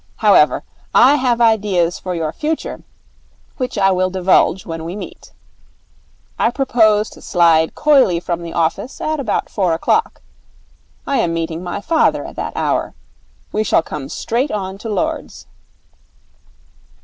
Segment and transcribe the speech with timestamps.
[0.15, 0.63] However,
[0.95, 2.81] I have ideas for your future,
[3.57, 5.31] which I will divulge when we meet.
[6.39, 10.23] I propose to slide coyly from the office at about four o'clock.
[11.05, 12.95] I am meeting my father at that hour.
[13.51, 15.45] We shall come straight on to Lord's.'